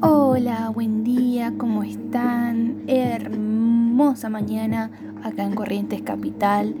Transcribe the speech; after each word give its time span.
Hola, 0.00 0.70
buen 0.70 1.04
día, 1.04 1.52
¿cómo 1.58 1.82
están? 1.82 2.84
Hermosa 2.86 4.30
mañana 4.30 4.90
acá 5.22 5.44
en 5.44 5.54
Corrientes 5.54 6.00
Capital. 6.02 6.74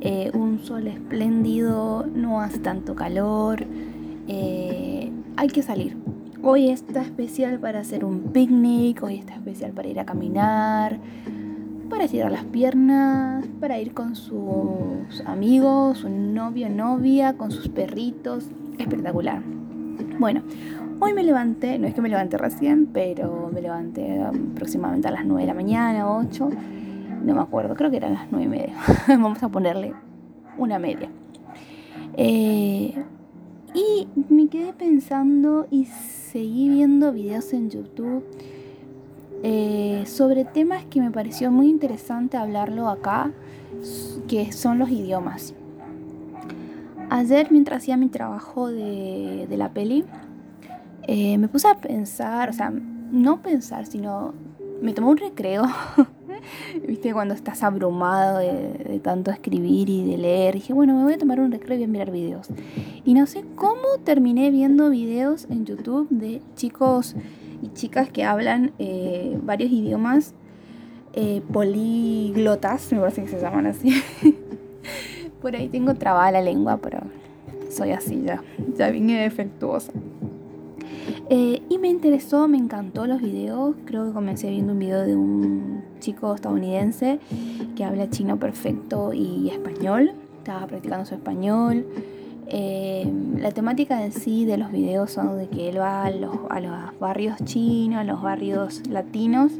Eh, 0.00 0.30
un 0.32 0.60
sol 0.60 0.86
espléndido, 0.86 2.06
no 2.06 2.40
hace 2.40 2.58
tanto 2.60 2.94
calor. 2.94 3.66
Eh, 4.28 5.12
hay 5.36 5.48
que 5.48 5.62
salir. 5.62 5.96
Hoy 6.42 6.70
está 6.70 7.02
especial 7.02 7.58
para 7.58 7.80
hacer 7.80 8.04
un 8.04 8.32
picnic, 8.32 9.02
hoy 9.02 9.16
está 9.16 9.34
especial 9.34 9.72
para 9.72 9.88
ir 9.88 10.00
a 10.00 10.06
caminar, 10.06 10.98
para 11.88 12.04
estirar 12.04 12.30
las 12.30 12.44
piernas, 12.44 13.46
para 13.60 13.78
ir 13.78 13.94
con 13.94 14.14
sus 14.14 15.20
amigos, 15.24 15.98
su 15.98 16.08
novio, 16.08 16.68
novia, 16.68 17.34
con 17.36 17.50
sus 17.50 17.68
perritos. 17.68 18.50
Espectacular. 18.78 19.42
Bueno, 20.18 20.42
hoy 21.00 21.14
me 21.14 21.22
levanté, 21.22 21.78
no 21.78 21.86
es 21.86 21.94
que 21.94 22.00
me 22.00 22.08
levanté 22.08 22.38
recién, 22.38 22.86
pero 22.86 23.50
me 23.52 23.60
levanté 23.60 24.20
aproximadamente 24.22 25.08
a 25.08 25.10
las 25.12 25.24
9 25.24 25.42
de 25.42 25.46
la 25.46 25.54
mañana, 25.54 26.10
8. 26.10 26.50
No 27.24 27.34
me 27.34 27.40
acuerdo, 27.40 27.74
creo 27.74 27.90
que 27.90 27.96
eran 27.96 28.14
las 28.14 28.30
9 28.30 28.44
y 28.44 28.48
media. 28.48 28.74
Vamos 29.08 29.42
a 29.42 29.48
ponerle 29.48 29.94
una 30.56 30.78
media. 30.78 31.10
Eh, 32.16 32.94
y 33.74 34.08
me 34.28 34.48
quedé 34.48 34.72
pensando 34.72 35.66
y 35.70 35.86
seguí 35.86 36.68
viendo 36.68 37.12
videos 37.12 37.52
en 37.52 37.70
YouTube 37.70 38.24
eh, 39.42 40.04
sobre 40.06 40.44
temas 40.44 40.84
que 40.86 41.00
me 41.00 41.10
pareció 41.10 41.50
muy 41.50 41.68
interesante 41.68 42.36
hablarlo 42.36 42.88
acá, 42.88 43.30
que 44.26 44.52
son 44.52 44.78
los 44.78 44.90
idiomas. 44.90 45.54
Ayer 47.10 47.50
mientras 47.50 47.82
hacía 47.82 47.96
mi 47.96 48.08
trabajo 48.08 48.68
de, 48.68 49.46
la 49.56 49.70
peli, 49.70 50.04
eh, 51.06 51.38
me 51.38 51.48
puse 51.48 51.68
a 51.68 51.76
pensar, 51.76 52.50
o 52.50 52.52
sea, 52.52 52.70
no 52.70 53.40
pensar, 53.40 53.86
sino 53.86 54.34
me 54.82 54.92
tomé 54.92 55.08
un 55.08 55.16
recreo. 55.16 55.62
Viste, 56.86 57.12
cuando 57.12 57.34
estás 57.34 57.62
abrumado 57.62 58.38
de, 58.38 59.00
tanto 59.02 59.30
escribir 59.30 59.88
y 59.88 60.04
de 60.04 60.18
leer, 60.18 60.54
dije, 60.54 60.72
bueno, 60.72 60.94
me 60.94 61.04
voy 61.04 61.14
a 61.14 61.18
tomar 61.18 61.40
un 61.40 61.50
recreo 61.50 61.76
y 61.76 61.78
voy 61.78 61.84
a 61.84 61.88
mirar 61.88 62.10
videos. 62.10 62.48
Y 63.04 63.14
no 63.14 63.26
sé 63.26 63.44
cómo 63.54 63.98
terminé 64.04 64.50
viendo 64.50 64.90
videos 64.90 65.46
en 65.50 65.64
YouTube 65.64 66.08
de 66.10 66.42
chicos 66.56 67.14
y 67.62 67.68
chicas 67.72 68.08
que 68.10 68.24
hablan 68.24 68.72
eh, 68.78 69.38
varios 69.42 69.70
idiomas 69.70 70.34
eh, 71.14 71.42
políglotas, 71.52 72.92
me 72.92 73.00
parece 73.00 73.22
que 73.22 73.28
se 73.28 73.40
llaman 73.40 73.66
así. 73.66 74.02
Por 75.42 75.56
ahí 75.56 75.68
tengo 75.68 75.94
trabada 75.94 76.30
la 76.32 76.40
lengua, 76.40 76.78
pero 76.78 77.00
soy 77.70 77.92
así 77.92 78.22
ya, 78.22 78.42
ya 78.76 78.90
vine 78.90 79.22
defectuosa. 79.22 79.92
Eh, 81.30 81.62
y 81.68 81.78
me 81.78 81.88
interesó, 81.88 82.48
me 82.48 82.58
encantó 82.58 83.06
los 83.06 83.20
videos. 83.20 83.76
Creo 83.84 84.06
que 84.06 84.12
comencé 84.12 84.50
viendo 84.50 84.72
un 84.72 84.78
video 84.78 85.06
de 85.06 85.16
un 85.16 85.82
chico 86.00 86.34
estadounidense 86.34 87.18
que 87.76 87.84
habla 87.84 88.08
chino 88.10 88.38
perfecto 88.38 89.12
y 89.12 89.50
español. 89.50 90.12
Estaba 90.38 90.66
practicando 90.66 91.04
su 91.04 91.14
español. 91.14 91.86
Eh, 92.50 93.06
la 93.36 93.50
temática 93.50 94.02
en 94.02 94.12
sí 94.12 94.46
de 94.46 94.56
los 94.56 94.72
videos 94.72 95.10
son 95.10 95.36
de 95.36 95.48
que 95.48 95.68
él 95.68 95.78
va 95.78 96.06
a 96.06 96.10
los, 96.10 96.98
barrios 96.98 97.36
chinos, 97.44 97.98
a 97.98 98.04
los 98.04 98.22
barrios 98.22 98.88
latinos, 98.88 99.52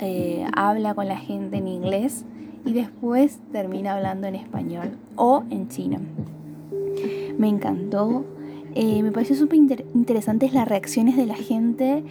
eh, 0.00 0.44
habla 0.52 0.94
con 0.94 1.06
la 1.06 1.16
gente 1.16 1.58
en 1.58 1.68
inglés 1.68 2.24
y 2.64 2.72
después 2.72 3.38
termina 3.52 3.94
hablando 3.94 4.26
en 4.26 4.34
español 4.34 4.90
o 5.14 5.44
en 5.50 5.68
chino. 5.68 5.98
Me 7.38 7.48
encantó, 7.48 8.24
eh, 8.74 9.04
me 9.04 9.12
pareció 9.12 9.36
súper 9.36 9.60
interesantes 9.94 10.52
las 10.52 10.66
reacciones 10.66 11.16
de 11.16 11.26
la 11.26 11.36
gente. 11.36 12.02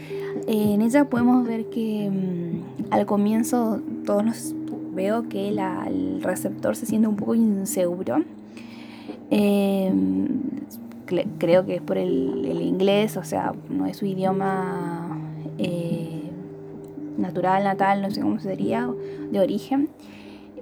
en 0.47 0.81
ella 0.81 1.09
podemos 1.09 1.45
ver 1.45 1.69
que 1.69 2.09
mm, 2.09 2.93
al 2.93 3.05
comienzo 3.05 3.81
todos 4.05 4.23
nos 4.23 4.55
veo 4.93 5.27
que 5.27 5.49
el 5.49 6.23
receptor 6.23 6.77
se 6.77 6.85
siente 6.85 7.09
un 7.09 7.17
poco 7.17 7.35
inseguro 7.35 8.23
Em, 9.29 10.39
creo 11.37 11.65
que 11.65 11.75
es 11.75 11.81
por 11.81 11.97
el, 11.97 12.61
inglés, 12.61 13.17
o 13.17 13.23
sea, 13.23 13.53
no 13.69 13.85
es 13.85 13.97
su 13.97 14.05
idioma 14.05 15.19
eh, 15.57 16.29
natural, 17.17 17.63
natal, 17.63 18.01
no 18.01 18.11
sé 18.11 18.21
cómo 18.21 18.39
sería, 18.39 18.89
de 19.31 19.39
origen, 19.39 19.89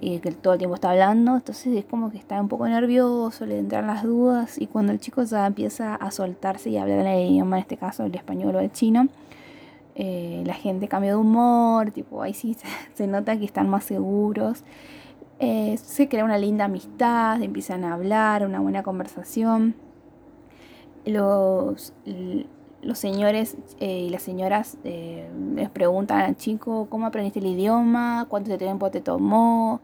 eh, 0.02 0.20
que 0.20 0.32
todo 0.32 0.54
el 0.54 0.58
tiempo 0.58 0.74
está 0.74 0.90
hablando, 0.90 1.36
entonces 1.36 1.76
es 1.76 1.84
como 1.84 2.10
que 2.10 2.18
está 2.18 2.40
un 2.40 2.48
poco 2.48 2.68
nervioso, 2.68 3.46
le 3.46 3.58
entran 3.58 3.86
las 3.86 4.02
dudas, 4.02 4.60
y 4.60 4.66
cuando 4.66 4.92
el 4.92 5.00
chico 5.00 5.22
ya 5.24 5.46
empieza 5.46 5.94
a 5.94 6.10
soltarse 6.10 6.70
y 6.70 6.76
a 6.76 6.82
hablar 6.82 7.06
el 7.06 7.30
idioma, 7.30 7.56
en 7.56 7.62
este 7.62 7.76
caso 7.76 8.04
el 8.04 8.14
español 8.14 8.56
o 8.56 8.60
el 8.60 8.70
chino, 8.72 9.08
eh, 9.96 10.42
la 10.44 10.54
gente 10.54 10.88
cambia 10.88 11.10
de 11.10 11.16
humor, 11.16 11.90
tipo, 11.92 12.22
ahí 12.22 12.34
sí 12.34 12.56
se 12.94 13.06
nota 13.06 13.36
que 13.38 13.44
están 13.44 13.68
más 13.68 13.84
seguros. 13.84 14.64
Eh, 15.40 15.76
se 15.78 16.08
crea 16.08 16.24
una 16.24 16.38
linda 16.38 16.66
amistad, 16.66 17.42
empiezan 17.42 17.84
a 17.84 17.94
hablar, 17.94 18.46
una 18.46 18.60
buena 18.60 18.82
conversación. 18.82 19.74
Los, 21.04 21.92
los 22.82 22.98
señores 22.98 23.56
eh, 23.80 24.04
y 24.06 24.10
las 24.10 24.22
señoras 24.22 24.78
eh, 24.84 25.28
les 25.54 25.68
preguntan 25.68 26.20
al 26.20 26.36
chico 26.36 26.86
cómo 26.88 27.06
aprendiste 27.06 27.40
el 27.40 27.46
idioma, 27.46 28.26
cuánto 28.28 28.56
tiempo 28.56 28.90
te 28.90 29.00
tomó, 29.00 29.80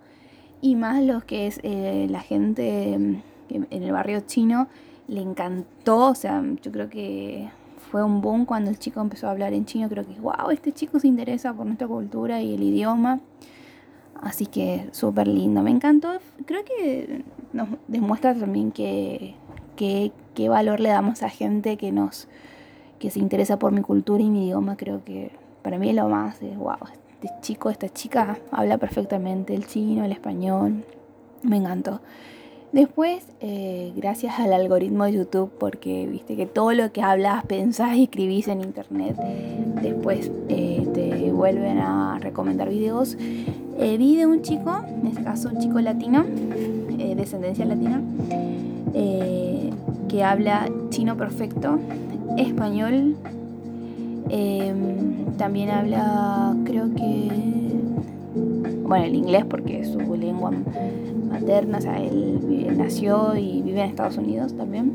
y 0.62 0.76
más 0.76 1.02
los 1.02 1.24
que 1.24 1.46
es 1.46 1.60
la 1.62 2.20
gente 2.20 2.94
en 2.94 3.22
el 3.70 3.92
barrio 3.92 4.20
chino 4.20 4.68
le 5.08 5.20
encantó, 5.20 6.10
o 6.10 6.14
sea, 6.14 6.42
yo 6.62 6.70
creo 6.70 6.88
que 6.88 7.48
fue 7.90 8.04
un 8.04 8.20
boom 8.20 8.46
cuando 8.46 8.70
el 8.70 8.78
chico 8.78 9.00
empezó 9.00 9.26
a 9.26 9.32
hablar 9.32 9.52
en 9.52 9.66
chino, 9.66 9.88
creo 9.88 10.06
que, 10.06 10.14
wow, 10.20 10.50
este 10.52 10.72
chico 10.72 11.00
se 11.00 11.08
interesa 11.08 11.52
por 11.52 11.66
nuestra 11.66 11.88
cultura 11.88 12.40
y 12.40 12.54
el 12.54 12.62
idioma. 12.62 13.20
Así 14.20 14.46
que 14.46 14.88
súper 14.92 15.28
lindo, 15.28 15.62
me 15.62 15.70
encantó. 15.70 16.12
Creo 16.44 16.64
que 16.64 17.24
nos 17.52 17.68
demuestra 17.88 18.34
también 18.34 18.70
que, 18.70 19.34
qué 19.76 20.48
valor 20.48 20.80
le 20.80 20.90
damos 20.90 21.22
a 21.22 21.30
gente 21.30 21.76
que 21.76 21.90
nos 21.90 22.28
que 22.98 23.10
se 23.10 23.18
interesa 23.18 23.58
por 23.58 23.72
mi 23.72 23.80
cultura 23.80 24.22
y 24.22 24.28
mi 24.28 24.46
idioma. 24.46 24.76
Creo 24.76 25.02
que 25.04 25.32
para 25.62 25.78
mí 25.78 25.92
lo 25.92 26.08
más 26.08 26.40
es, 26.42 26.56
wow, 26.56 26.76
este 27.14 27.30
chico, 27.40 27.70
esta 27.70 27.88
chica 27.88 28.38
habla 28.52 28.78
perfectamente 28.78 29.54
el 29.54 29.66
chino, 29.66 30.04
el 30.04 30.12
español. 30.12 30.84
Me 31.42 31.56
encantó. 31.56 32.00
Después, 32.72 33.26
eh, 33.40 33.92
gracias 33.96 34.38
al 34.38 34.52
algoritmo 34.52 35.04
de 35.04 35.14
YouTube, 35.14 35.50
porque 35.58 36.06
viste 36.06 36.36
que 36.36 36.46
todo 36.46 36.72
lo 36.72 36.92
que 36.92 37.02
hablas, 37.02 37.44
pensás 37.46 37.96
y 37.96 38.04
escribís 38.04 38.46
en 38.46 38.60
internet, 38.60 39.16
después 39.82 40.30
eh, 40.48 40.86
te 40.94 41.32
vuelven 41.32 41.78
a 41.78 42.18
recomendar 42.20 42.68
videos. 42.68 43.16
Eh, 43.80 43.96
vi 43.96 44.16
de 44.16 44.26
un 44.26 44.42
chico, 44.42 44.72
en 45.00 45.06
este 45.06 45.22
caso 45.22 45.48
un 45.48 45.58
chico 45.58 45.80
latino, 45.80 46.24
descendencia 47.16 47.64
latina, 47.64 48.00
que 50.08 50.22
habla 50.22 50.68
chino 50.90 51.16
perfecto, 51.16 51.78
español, 52.36 53.16
también 55.40 55.70
habla, 55.70 56.54
creo 56.64 56.94
que, 56.94 57.30
bueno, 58.82 59.06
el 59.06 59.14
inglés 59.14 59.46
porque 59.48 59.80
es 59.80 59.88
su 59.88 60.14
lengua 60.14 60.52
materna, 61.30 61.78
o 61.78 61.80
sea, 61.80 61.98
él, 62.02 62.76
nació 62.76 63.36
y 63.36 63.62
vive 63.62 63.80
en 63.80 63.88
Estados 63.88 64.18
Unidos 64.18 64.54
también. 64.54 64.92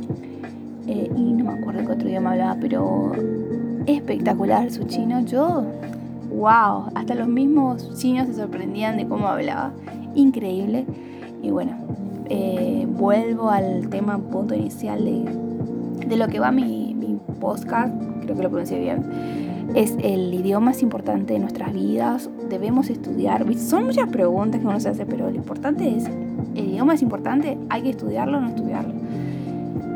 Eh, 0.88 1.10
y 1.16 1.34
no 1.34 1.46
me 1.46 1.54
acuerdo 1.60 1.86
qué 1.86 1.92
otro 1.94 2.08
idioma 2.08 2.34
hablaba, 2.34 2.58
pero 2.62 3.14
espectacular 3.88 4.70
su 4.72 4.84
chino. 4.84 5.22
Yo, 5.26 5.64
wow, 6.36 6.90
hasta 6.96 7.16
los 7.16 7.28
mismos 7.28 7.98
chinos 7.98 8.28
se 8.28 8.36
sorprendían 8.36 8.98
de 8.98 9.08
cómo 9.08 9.28
hablaba. 9.28 9.74
Increíble. 10.16 10.86
Y 11.42 11.52
bueno, 11.52 11.72
eh, 12.30 12.88
vuelvo 12.90 13.50
al 13.50 13.90
tema 13.90 14.18
punto 14.18 14.56
inicial 14.56 15.04
de, 15.04 16.08
de 16.08 16.18
lo 16.18 16.28
que 16.28 16.40
va 16.40 16.52
mi, 16.52 16.94
mi 16.96 17.20
podcast, 17.40 17.94
creo 18.22 18.36
que 18.36 18.44
lo 18.44 18.50
pronuncié 18.50 18.80
bien 18.80 19.46
es 19.74 19.98
el 20.02 20.34
idioma 20.34 20.68
más 20.68 20.82
importante 20.82 21.34
de 21.34 21.40
nuestras 21.40 21.74
vidas, 21.74 22.30
debemos 22.50 22.90
estudiar. 22.90 23.46
Son 23.58 23.86
muchas 23.86 24.10
preguntas 24.10 24.62
que 24.62 24.68
uno 24.68 24.80
se 24.80 24.90
hace, 24.90 25.06
pero 25.06 25.30
lo 25.30 25.36
importante 25.36 25.96
es, 25.96 26.06
¿el 26.56 26.70
idioma 26.70 26.94
es 26.94 27.02
importante? 27.02 27.58
¿Hay 27.70 27.82
que 27.82 27.90
estudiarlo 27.90 28.38
o 28.38 28.42
no 28.42 28.50
estudiarlo? 28.50 28.94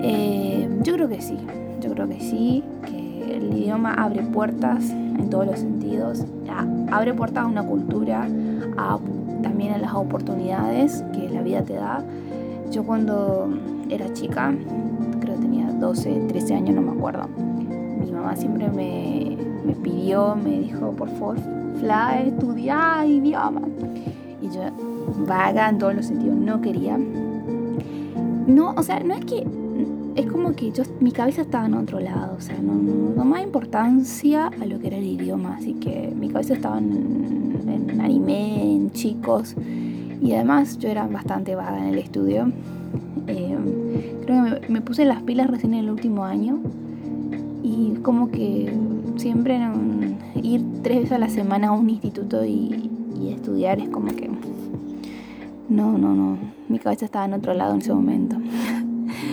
Eh, 0.01 0.67
yo 0.83 0.93
creo 0.93 1.07
que 1.07 1.21
sí, 1.21 1.37
yo 1.81 1.91
creo 1.91 2.07
que 2.07 2.19
sí, 2.19 2.63
el 3.39 3.57
idioma 3.57 3.93
abre 3.93 4.21
puertas 4.23 4.89
en 4.89 5.29
todos 5.29 5.45
los 5.45 5.59
sentidos, 5.59 6.25
abre 6.91 7.13
puertas 7.13 7.43
a 7.43 7.47
una 7.47 7.63
cultura, 7.63 8.27
también 9.41 9.73
a 9.73 9.77
las 9.77 9.93
oportunidades 9.93 11.03
que 11.13 11.29
la 11.29 11.41
vida 11.41 11.63
te 11.63 11.73
da. 11.73 12.03
Yo 12.71 12.83
cuando 12.83 13.49
era 13.89 14.11
chica, 14.13 14.53
creo 15.19 15.35
que 15.35 15.41
tenía 15.41 15.71
12, 15.71 16.25
13 16.27 16.55
años, 16.55 16.75
no 16.75 16.81
me 16.81 16.91
acuerdo, 16.91 17.27
mi 17.99 18.11
mamá 18.11 18.35
siempre 18.35 18.69
me, 18.69 19.37
me 19.65 19.73
pidió, 19.73 20.35
me 20.35 20.59
dijo, 20.59 20.91
por 20.91 21.09
favor, 21.09 21.37
Fla, 21.79 22.21
estudia 22.21 23.05
idioma. 23.05 23.61
Y 24.41 24.49
yo 24.49 24.61
vaga 25.27 25.69
en 25.69 25.77
todos 25.77 25.95
los 25.95 26.05
sentidos, 26.05 26.35
no 26.35 26.61
quería. 26.61 26.97
No, 28.47 28.73
o 28.75 28.83
sea, 28.83 28.99
no 28.99 29.13
es 29.13 29.25
que 29.25 29.47
es 30.15 30.25
como 30.25 30.53
que 30.53 30.71
yo, 30.71 30.83
mi 30.99 31.11
cabeza 31.11 31.41
estaba 31.41 31.65
en 31.65 31.73
otro 31.73 31.99
lado, 31.99 32.35
o 32.37 32.41
sea, 32.41 32.57
no, 32.59 32.73
no, 32.73 33.25
más 33.25 33.43
importancia 33.43 34.47
a 34.47 34.65
lo 34.65 34.79
que 34.79 34.87
era 34.87 34.97
el 34.97 35.05
idioma, 35.05 35.55
así 35.55 35.73
que 35.73 36.13
mi 36.15 36.29
cabeza 36.29 36.53
estaba 36.53 36.77
en, 36.77 37.99
anime, 38.01 38.75
en 38.75 38.91
chicos, 38.91 39.55
y 40.21 40.33
además 40.33 40.77
yo 40.79 40.89
era 40.89 41.07
bastante 41.07 41.55
vaga 41.55 41.79
en 41.79 41.93
el 41.93 41.99
estudio. 41.99 42.51
Eh, 43.27 43.57
creo 44.25 44.59
que 44.61 44.69
me, 44.69 44.81
puse 44.81 45.05
las 45.05 45.21
pilas 45.23 45.47
recién 45.49 45.73
en 45.73 45.81
el 45.81 45.89
último 45.91 46.25
año, 46.25 46.59
y 47.63 47.95
como 48.01 48.31
que 48.31 48.73
siempre 49.17 49.59
ir 50.41 50.63
tres 50.81 50.97
veces 50.97 51.11
a 51.11 51.19
la 51.19 51.29
semana 51.29 51.69
a 51.69 51.71
un 51.71 51.89
instituto 51.89 52.45
y 52.45 52.89
estudiar 53.29 53.79
es 53.79 53.89
como 53.89 54.07
que 54.15 54.29
no, 55.69 55.97
no, 55.99 56.15
no. 56.15 56.37
Mi 56.67 56.79
cabeza 56.79 57.05
estaba 57.05 57.25
en 57.25 57.33
otro 57.33 57.53
lado 57.53 57.73
en 57.75 57.81
ese 57.81 57.93
momento. 57.93 58.37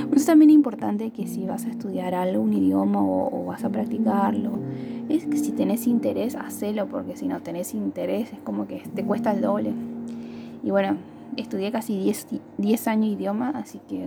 Por 0.09 0.17
eso 0.17 0.27
también 0.27 0.51
es 0.51 0.55
importante 0.55 1.11
que 1.11 1.27
si 1.27 1.47
vas 1.47 1.65
a 1.67 1.71
estudiar 1.71 2.15
algún 2.15 2.53
idioma 2.53 3.01
o, 3.03 3.45
vas 3.47 3.65
a 3.65 3.71
practicarlo, 3.71 4.53
es 5.09 5.27
que 5.27 5.37
si 5.37 5.53
tenés 5.53 5.87
interés, 5.87 6.37
hacelo, 6.37 6.87
porque 6.87 7.17
si 7.17 7.29
no 7.29 7.41
tenés 7.41 7.75
interés 7.75 8.33
es 8.33 8.39
como 8.41 8.67
que 8.67 8.83
te 8.95 9.05
cuesta 9.05 9.33
el 9.33 9.41
doble. 9.41 9.73
Y 10.63 10.71
bueno, 10.71 10.97
estudié 11.37 11.71
casi 11.71 12.13
10, 12.59 12.89
años 12.89 13.11
idioma, 13.11 13.51
así 13.51 13.81
que 13.89 14.07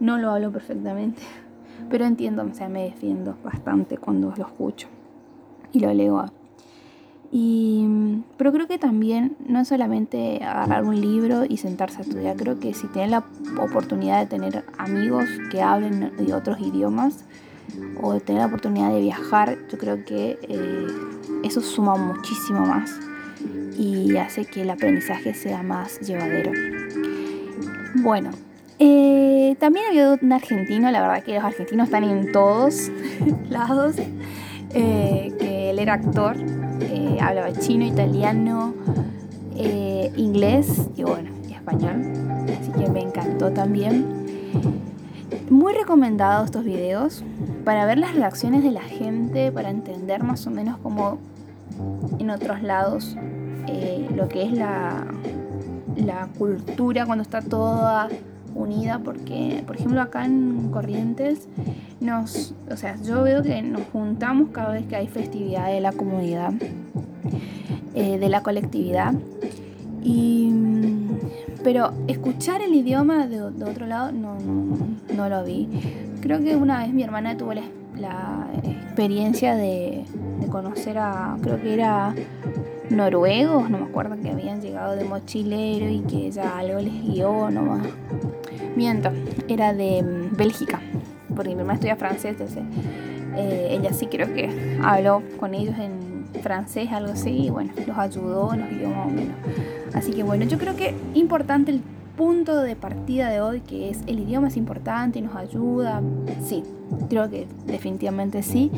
no 0.00 0.18
lo 0.18 0.30
hablo 0.30 0.50
perfectamente. 0.50 1.22
Pero 1.90 2.04
entiendo, 2.04 2.44
o 2.44 2.54
sea, 2.54 2.68
me 2.68 2.84
defiendo 2.84 3.36
bastante 3.44 3.98
cuando 3.98 4.32
lo 4.36 4.46
escucho 4.46 4.88
y 5.72 5.80
lo 5.80 5.92
leo. 5.92 6.24
Pero 8.36 8.52
creo 8.52 8.66
que 8.66 8.78
también 8.78 9.36
no 9.46 9.60
es 9.60 9.68
solamente 9.68 10.42
agarrar 10.42 10.84
un 10.84 11.00
libro 11.00 11.44
y 11.48 11.56
sentarse 11.56 11.98
a 11.98 12.00
estudiar, 12.02 12.36
creo 12.36 12.58
que 12.58 12.74
si 12.74 12.86
tienes 12.88 13.10
la 13.10 13.24
oportunidad 13.60 14.20
de 14.20 14.26
tener 14.26 14.64
amigos 14.78 15.24
que 15.50 15.62
hablen 15.62 16.12
de 16.16 16.34
otros 16.34 16.58
idiomas 16.60 17.24
o 18.02 18.12
de 18.12 18.20
tener 18.20 18.42
la 18.42 18.48
oportunidad 18.48 18.90
de 18.92 19.00
viajar, 19.00 19.58
yo 19.70 19.78
creo 19.78 20.04
que 20.04 20.38
eh, 20.42 20.86
eso 21.42 21.60
suma 21.60 21.96
muchísimo 21.96 22.60
más 22.60 22.90
y 23.78 24.16
hace 24.16 24.44
que 24.44 24.62
el 24.62 24.70
aprendizaje 24.70 25.34
sea 25.34 25.62
más 25.62 26.00
llevadero. 26.00 26.52
Bueno, 27.96 28.30
eh, 28.78 29.56
también 29.58 29.86
había 29.88 30.18
un 30.20 30.32
argentino, 30.32 30.90
la 30.90 31.00
verdad 31.00 31.22
que 31.22 31.34
los 31.34 31.44
argentinos 31.44 31.86
están 31.86 32.04
en 32.04 32.32
todos 32.32 32.90
lados, 33.48 33.96
eh, 34.74 35.32
que 35.38 35.70
él 35.70 35.78
era 35.78 35.94
actor 35.94 36.36
hablaba 37.20 37.52
chino, 37.52 37.84
italiano, 37.84 38.74
eh, 39.56 40.12
inglés 40.16 40.88
y 40.96 41.02
bueno, 41.02 41.30
español. 41.50 42.02
Así 42.60 42.70
que 42.72 42.90
me 42.90 43.00
encantó 43.00 43.50
también. 43.52 44.24
Muy 45.50 45.72
recomendados 45.72 46.46
estos 46.46 46.64
videos 46.64 47.24
para 47.64 47.86
ver 47.86 47.98
las 47.98 48.14
reacciones 48.14 48.62
de 48.62 48.70
la 48.70 48.82
gente, 48.82 49.50
para 49.50 49.70
entender 49.70 50.22
más 50.22 50.46
o 50.46 50.50
menos 50.50 50.78
cómo 50.82 51.18
en 52.18 52.30
otros 52.30 52.62
lados 52.62 53.16
eh, 53.66 54.06
lo 54.14 54.28
que 54.28 54.44
es 54.44 54.52
la, 54.52 55.06
la 55.96 56.28
cultura 56.38 57.06
cuando 57.06 57.22
está 57.22 57.40
toda 57.40 58.08
unida 58.54 59.00
porque, 59.04 59.62
por 59.66 59.76
ejemplo, 59.76 60.00
acá 60.00 60.24
en 60.24 60.70
Corrientes, 60.70 61.48
nos, 62.00 62.54
o 62.70 62.76
sea, 62.76 62.96
yo 63.02 63.22
veo 63.22 63.42
que 63.42 63.62
nos 63.62 63.82
juntamos 63.92 64.50
cada 64.50 64.72
vez 64.72 64.86
que 64.86 64.96
hay 64.96 65.08
festividad 65.08 65.68
de 65.68 65.80
la 65.80 65.92
comunidad, 65.92 66.52
eh, 67.94 68.18
de 68.18 68.28
la 68.28 68.42
colectividad. 68.42 69.14
Y, 70.02 70.52
pero 71.62 71.92
escuchar 72.08 72.60
el 72.60 72.74
idioma 72.74 73.26
de, 73.26 73.40
otro 73.40 73.86
lado 73.86 74.12
no, 74.12 74.36
no, 75.14 75.28
lo 75.28 75.44
vi. 75.44 75.68
Creo 76.20 76.40
que 76.40 76.56
una 76.56 76.78
vez 76.78 76.92
mi 76.92 77.02
hermana 77.02 77.36
tuvo 77.36 77.54
la, 77.54 77.64
experiencia 78.62 79.56
de, 79.56 80.04
de 80.40 80.46
conocer 80.46 80.98
a, 80.98 81.36
creo 81.42 81.60
que 81.60 81.74
era 81.74 82.14
noruegos, 82.90 83.70
no 83.70 83.78
me 83.78 83.84
acuerdo, 83.84 84.16
que 84.20 84.30
habían 84.30 84.60
llegado 84.60 84.96
de 84.96 85.04
mochilero 85.04 85.88
y 85.88 86.00
que 86.00 86.26
ella 86.26 86.58
algo 86.58 86.80
les 86.80 87.02
guió, 87.02 87.50
no 87.50 87.80
Miento, 88.76 89.10
era 89.48 89.72
de 89.72 90.02
mm, 90.02 90.36
Bélgica, 90.36 90.80
porque 91.34 91.50
mi 91.50 91.56
mamá 91.56 91.74
estudia 91.74 91.96
francés, 91.96 92.32
entonces 92.32 92.62
eh, 93.36 93.68
ella 93.70 93.92
sí 93.92 94.06
creo 94.06 94.32
que 94.34 94.78
habló 94.82 95.22
con 95.38 95.54
ellos 95.54 95.76
en 95.78 96.24
francés, 96.42 96.90
algo 96.92 97.12
así, 97.12 97.46
y 97.46 97.50
bueno, 97.50 97.72
los 97.86 97.96
ayudó, 97.96 98.54
nos 98.56 98.68
guió 98.68 98.88
más 98.88 99.06
o 99.06 99.10
menos. 99.10 99.34
Así 99.94 100.12
que 100.12 100.22
bueno, 100.22 100.44
yo 100.44 100.58
creo 100.58 100.76
que 100.76 100.94
importante 101.14 101.70
el 101.70 101.80
punto 102.16 102.60
de 102.60 102.76
partida 102.76 103.28
de 103.28 103.40
hoy, 103.40 103.60
que 103.60 103.90
es 103.90 104.00
el 104.06 104.20
idioma 104.20 104.48
es 104.48 104.56
importante 104.56 105.18
y 105.18 105.22
nos 105.22 105.34
ayuda, 105.36 106.02
sí, 106.44 106.62
creo 107.08 107.28
que 107.30 107.46
definitivamente 107.66 108.42
sí. 108.42 108.70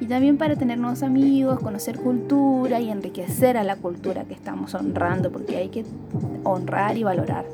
Y 0.00 0.06
también 0.06 0.38
para 0.38 0.56
tener 0.56 0.78
nuevos 0.78 1.02
amigos, 1.02 1.60
conocer 1.60 1.98
cultura 1.98 2.80
y 2.80 2.90
enriquecer 2.90 3.56
a 3.56 3.64
la 3.64 3.76
cultura 3.76 4.24
que 4.24 4.34
estamos 4.34 4.74
honrando, 4.74 5.30
porque 5.30 5.56
hay 5.56 5.68
que 5.68 5.84
honrar 6.42 6.96
y 6.96 7.04
valorar. 7.04 7.46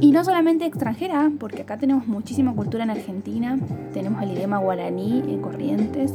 Y 0.00 0.12
no 0.12 0.24
solamente 0.24 0.66
extranjera, 0.66 1.30
porque 1.38 1.62
acá 1.62 1.76
tenemos 1.76 2.06
muchísima 2.06 2.52
cultura 2.54 2.84
en 2.84 2.90
Argentina. 2.90 3.58
Tenemos 3.92 4.22
el 4.22 4.32
idioma 4.32 4.58
guaraní 4.58 5.22
en 5.26 5.40
Corrientes, 5.40 6.12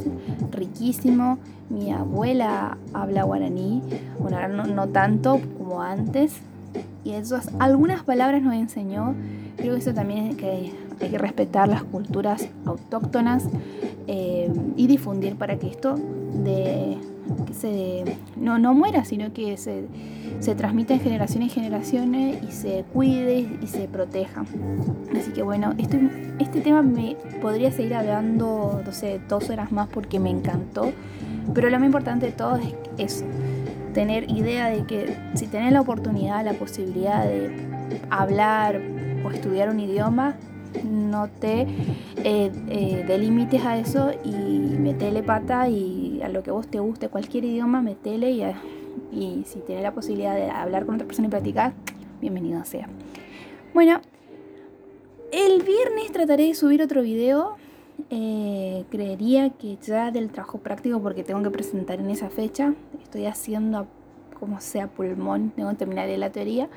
riquísimo. 0.50 1.38
Mi 1.68 1.92
abuela 1.92 2.78
habla 2.92 3.24
guaraní, 3.24 3.82
bueno, 4.18 4.38
ahora 4.38 4.48
no, 4.48 4.88
tanto 4.88 5.40
como 5.58 5.82
antes. 5.82 6.34
Y 7.04 7.12
esas 7.12 7.50
algunas 7.58 8.02
palabras 8.02 8.42
nos 8.42 8.54
enseñó. 8.54 9.14
Creo 9.56 9.74
que 9.74 9.80
eso 9.80 9.94
también 9.94 10.26
es 10.28 10.36
que 10.36 10.72
hay 11.00 11.10
que 11.10 11.18
respetar 11.18 11.68
las 11.68 11.82
culturas 11.82 12.48
autóctonas 12.64 13.44
eh, 14.12 14.50
y 14.76 14.88
difundir 14.88 15.36
para 15.36 15.56
que 15.56 15.68
esto 15.68 15.94
de, 15.94 16.96
que 17.46 17.54
se, 17.54 18.16
no, 18.34 18.58
no 18.58 18.74
muera, 18.74 19.04
sino 19.04 19.32
que 19.32 19.56
se, 19.56 19.84
se 20.40 20.56
transmita 20.56 20.94
en 20.94 21.00
generaciones 21.00 21.52
y 21.52 21.54
generaciones 21.54 22.42
y 22.42 22.50
se 22.50 22.84
cuide 22.92 23.46
y 23.62 23.66
se 23.68 23.86
proteja. 23.86 24.44
Así 25.16 25.30
que 25.30 25.44
bueno, 25.44 25.74
este, 25.78 26.00
este 26.40 26.60
tema 26.60 26.82
me 26.82 27.14
podría 27.40 27.70
seguir 27.70 27.94
hablando, 27.94 28.82
no 28.84 28.92
sé, 28.92 29.20
dos 29.28 29.48
horas 29.48 29.70
más 29.70 29.86
porque 29.86 30.18
me 30.18 30.30
encantó, 30.30 30.90
pero 31.54 31.70
lo 31.70 31.78
más 31.78 31.86
importante 31.86 32.26
de 32.26 32.32
todo 32.32 32.56
es, 32.56 32.74
es 32.98 33.24
tener 33.94 34.28
idea 34.28 34.70
de 34.70 34.86
que 34.86 35.16
si 35.34 35.46
tenés 35.46 35.72
la 35.72 35.82
oportunidad, 35.82 36.44
la 36.44 36.54
posibilidad 36.54 37.24
de 37.24 37.48
hablar 38.10 38.80
o 39.24 39.30
estudiar 39.30 39.70
un 39.70 39.78
idioma, 39.78 40.34
no 40.84 41.28
te 41.28 41.62
eh, 41.62 42.50
eh, 42.68 43.04
delimites 43.06 43.64
a 43.64 43.78
eso 43.78 44.10
y 44.24 44.30
metele 44.30 45.22
pata 45.22 45.68
y 45.68 46.20
a 46.22 46.28
lo 46.28 46.42
que 46.42 46.50
vos 46.50 46.66
te 46.68 46.78
guste, 46.80 47.08
cualquier 47.08 47.44
idioma, 47.44 47.82
metele 47.82 48.30
y, 48.30 48.42
y 49.12 49.44
si 49.46 49.60
tienes 49.60 49.82
la 49.82 49.92
posibilidad 49.92 50.34
de 50.34 50.50
hablar 50.50 50.86
con 50.86 50.96
otra 50.96 51.06
persona 51.06 51.28
y 51.28 51.30
platicar, 51.30 51.72
bienvenido 52.20 52.64
sea. 52.64 52.88
Bueno, 53.74 54.00
el 55.32 55.62
viernes 55.62 56.10
trataré 56.12 56.46
de 56.46 56.54
subir 56.54 56.82
otro 56.82 57.02
video. 57.02 57.56
Eh, 58.08 58.84
creería 58.90 59.50
que 59.50 59.76
ya 59.76 60.10
del 60.10 60.30
trabajo 60.30 60.58
práctico 60.58 61.00
porque 61.00 61.22
tengo 61.22 61.42
que 61.42 61.50
presentar 61.50 62.00
en 62.00 62.10
esa 62.10 62.30
fecha. 62.30 62.74
Estoy 63.02 63.26
haciendo 63.26 63.86
como 64.38 64.60
sea 64.60 64.88
pulmón, 64.88 65.50
tengo 65.50 65.70
que 65.70 65.76
terminar 65.76 66.08
la 66.08 66.30
teoría. 66.30 66.68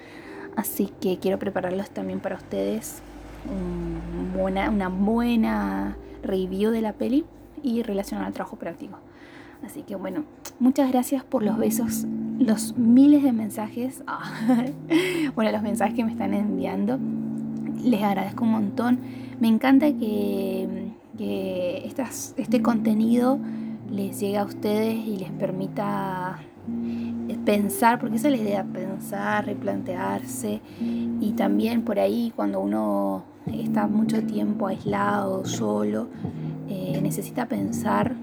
Así 0.56 0.92
que 1.02 1.18
quiero 1.18 1.40
prepararlos 1.40 1.90
también 1.90 2.20
para 2.20 2.36
ustedes 2.36 3.02
una 3.48 4.90
buena 4.90 5.98
review 6.22 6.72
de 6.72 6.82
la 6.82 6.94
peli 6.94 7.26
y 7.62 7.84
relacionada 7.84 8.28
al 8.28 8.34
trabajo 8.34 8.58
práctico. 8.58 8.98
Así 9.66 9.84
que 9.84 9.96
bueno, 9.96 10.26
muchas 10.60 10.92
gracias 10.92 11.24
por 11.24 11.44
los 11.44 11.58
besos, 11.58 12.06
los 12.38 12.78
miles 12.78 13.24
de 13.24 13.32
mensajes, 13.32 14.04
bueno, 15.36 15.52
los 15.52 15.62
mensajes 15.62 15.96
que 15.96 16.04
me 16.04 16.12
están 16.12 16.34
enviando. 16.34 17.00
Les 17.82 18.04
agradezco 18.04 18.44
un 18.44 18.52
montón. 18.52 19.00
Me 19.40 19.48
encanta 19.48 19.88
que, 19.88 20.92
que 21.18 21.92
este 22.38 22.62
contenido 22.62 23.40
les 23.90 24.20
llegue 24.20 24.38
a 24.38 24.44
ustedes 24.44 24.96
y 24.96 25.18
les 25.18 25.32
permita 25.32 26.40
pensar, 27.46 28.00
porque 28.00 28.16
esa 28.16 28.30
es 28.30 28.38
la 28.38 28.42
idea, 28.42 28.64
pensar, 28.64 29.46
replantearse 29.46 30.62
y 30.80 31.34
también 31.36 31.84
por 31.84 32.00
ahí 32.00 32.32
cuando 32.36 32.60
uno 32.60 33.24
está 33.52 33.88
mucho 33.88 34.24
tiempo 34.24 34.68
aislado, 34.68 35.46
solo, 35.46 36.08
eh, 36.70 37.00
necesita 37.02 37.48
pensar 37.48 38.16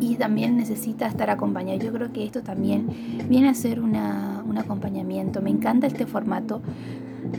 y 0.00 0.16
también 0.16 0.56
necesita 0.56 1.06
estar 1.06 1.30
acompañado. 1.30 1.78
Yo 1.78 1.92
creo 1.92 2.12
que 2.12 2.24
esto 2.24 2.42
también 2.42 2.88
viene 3.28 3.48
a 3.48 3.54
ser 3.54 3.80
un 3.80 3.96
acompañamiento. 4.58 5.42
Me 5.42 5.50
encanta 5.50 5.86
este 5.86 6.06
formato 6.06 6.62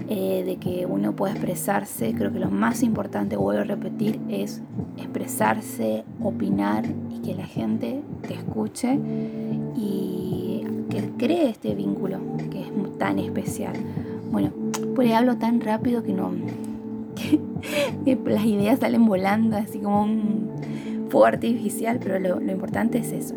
eh, 0.09 0.43
de 0.45 0.57
que 0.57 0.85
uno 0.85 1.15
pueda 1.15 1.33
expresarse. 1.33 2.13
Creo 2.13 2.31
que 2.31 2.39
lo 2.39 2.51
más 2.51 2.83
importante, 2.83 3.35
vuelvo 3.35 3.61
a 3.61 3.65
repetir, 3.65 4.19
es 4.29 4.61
expresarse, 4.97 6.03
opinar 6.21 6.85
y 7.09 7.19
que 7.19 7.33
la 7.33 7.45
gente 7.45 8.01
te 8.27 8.35
escuche 8.35 8.99
y 9.75 10.65
que 10.89 11.09
cree 11.17 11.49
este 11.49 11.73
vínculo 11.73 12.19
que 12.51 12.61
es 12.61 12.97
tan 12.99 13.19
especial. 13.19 13.73
Bueno, 14.31 14.51
por 14.95 15.05
ahí 15.05 15.13
hablo 15.13 15.37
tan 15.37 15.61
rápido 15.61 16.03
que 16.03 16.13
no. 16.13 16.31
las 18.25 18.45
ideas 18.45 18.79
salen 18.79 19.05
volando, 19.05 19.57
así 19.57 19.79
como 19.79 20.03
un 20.03 20.51
fuego 21.11 21.25
artificial, 21.25 21.99
pero 22.01 22.17
lo, 22.19 22.51
importante 22.51 22.97
es 22.97 23.11
eso. 23.11 23.35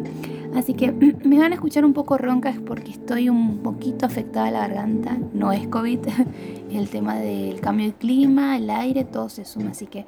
Así 0.55 0.75
que 0.75 0.93
me 1.25 1.39
van 1.39 1.53
a 1.53 1.57
escuchar 1.57 1.85
un 1.85 1.93
poco 1.93 2.17
roncas 2.17 2.57
porque 2.65 2.93
estoy 2.93 3.29
un 3.29 3.59
poquito 3.59 4.07
afectada 4.07 4.47
a 4.47 4.51
la 4.51 4.61
garganta. 4.61 5.19
No 5.35 5.53
es 5.53 5.67
COVID, 5.69 5.99
el 6.73 6.89
tema 6.89 7.17
del 7.17 7.61
cambio 7.61 7.87
de 7.87 7.93
clima, 7.93 8.57
el 8.57 8.71
aire, 8.71 9.05
todo 9.05 9.29
se 9.29 9.45
suma. 9.45 9.71
Así 9.71 9.87
que 9.87 10.07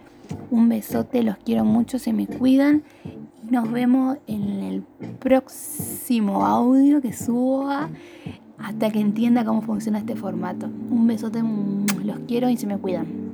un 0.50 0.68
besote, 0.68 1.22
los 1.22 1.36
quiero 1.38 1.64
mucho, 1.64 1.98
se 1.98 2.12
me 2.12 2.26
cuidan. 2.26 2.84
Y 3.44 3.50
nos 3.50 3.70
vemos 3.70 4.18
en 4.26 4.60
el 4.62 4.82
próximo 5.18 6.46
audio 6.46 7.00
que 7.00 7.12
suba 7.12 7.90
hasta 8.58 8.90
que 8.90 9.00
entienda 9.00 9.44
cómo 9.44 9.62
funciona 9.62 9.98
este 9.98 10.16
formato. 10.16 10.66
Un 10.66 11.06
besote, 11.06 11.42
los 12.04 12.18
quiero 12.26 12.48
y 12.48 12.56
se 12.56 12.66
me 12.66 12.78
cuidan. 12.78 13.25